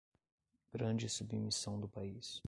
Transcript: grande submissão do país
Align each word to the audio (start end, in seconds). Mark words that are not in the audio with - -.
grande 0.73 1.07
submissão 1.07 1.79
do 1.79 1.87
país 1.87 2.39